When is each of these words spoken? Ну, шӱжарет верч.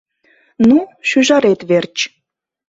Ну, 0.67 0.77
шӱжарет 1.09 1.61
верч. 1.69 1.97